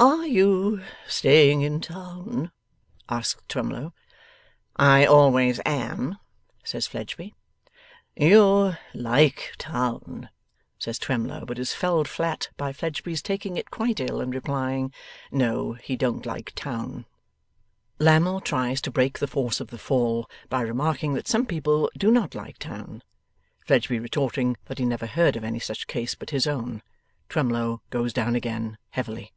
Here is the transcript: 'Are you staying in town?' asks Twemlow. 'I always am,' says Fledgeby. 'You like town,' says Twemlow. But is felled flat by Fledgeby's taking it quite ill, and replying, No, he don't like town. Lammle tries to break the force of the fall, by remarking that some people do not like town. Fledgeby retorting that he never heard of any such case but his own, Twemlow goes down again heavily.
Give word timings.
'Are 0.00 0.28
you 0.28 0.84
staying 1.08 1.62
in 1.62 1.80
town?' 1.80 2.52
asks 3.08 3.42
Twemlow. 3.48 3.92
'I 4.76 5.06
always 5.06 5.60
am,' 5.66 6.18
says 6.62 6.86
Fledgeby. 6.86 7.34
'You 8.14 8.76
like 8.94 9.54
town,' 9.58 10.28
says 10.78 11.00
Twemlow. 11.00 11.46
But 11.46 11.58
is 11.58 11.72
felled 11.74 12.06
flat 12.06 12.48
by 12.56 12.72
Fledgeby's 12.72 13.20
taking 13.22 13.56
it 13.56 13.72
quite 13.72 13.98
ill, 13.98 14.20
and 14.20 14.32
replying, 14.32 14.92
No, 15.32 15.72
he 15.72 15.96
don't 15.96 16.24
like 16.24 16.52
town. 16.54 17.04
Lammle 17.98 18.40
tries 18.40 18.80
to 18.82 18.92
break 18.92 19.18
the 19.18 19.26
force 19.26 19.58
of 19.58 19.70
the 19.70 19.78
fall, 19.78 20.30
by 20.48 20.60
remarking 20.60 21.14
that 21.14 21.26
some 21.26 21.44
people 21.44 21.90
do 21.98 22.12
not 22.12 22.36
like 22.36 22.58
town. 22.58 23.02
Fledgeby 23.66 23.98
retorting 23.98 24.56
that 24.66 24.78
he 24.78 24.84
never 24.84 25.06
heard 25.06 25.34
of 25.34 25.42
any 25.42 25.58
such 25.58 25.88
case 25.88 26.14
but 26.14 26.30
his 26.30 26.46
own, 26.46 26.82
Twemlow 27.28 27.82
goes 27.90 28.12
down 28.12 28.36
again 28.36 28.78
heavily. 28.90 29.32